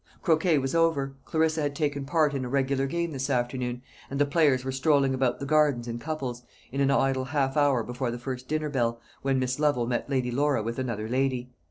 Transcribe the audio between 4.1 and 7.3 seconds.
the players were strolling about the gardens in couples, in an idle